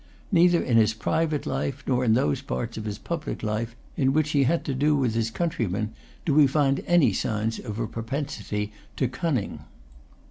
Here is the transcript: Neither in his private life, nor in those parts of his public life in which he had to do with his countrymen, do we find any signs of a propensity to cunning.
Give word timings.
Neither 0.31 0.59
in 0.59 0.77
his 0.77 0.95
private 0.95 1.45
life, 1.45 1.83
nor 1.85 2.03
in 2.03 2.15
those 2.15 2.41
parts 2.41 2.75
of 2.75 2.85
his 2.85 2.97
public 2.97 3.43
life 3.43 3.75
in 3.95 4.13
which 4.13 4.31
he 4.31 4.45
had 4.45 4.65
to 4.65 4.73
do 4.73 4.95
with 4.95 5.13
his 5.13 5.29
countrymen, 5.29 5.91
do 6.25 6.33
we 6.33 6.47
find 6.47 6.83
any 6.87 7.13
signs 7.13 7.59
of 7.59 7.77
a 7.77 7.85
propensity 7.87 8.71
to 8.97 9.07
cunning. 9.07 9.59